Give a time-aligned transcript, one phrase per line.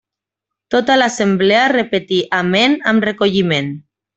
[0.75, 3.75] Tota l'assemblea repetí Amén amb recolliment.